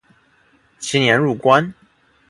[0.79, 1.71] 其年入关。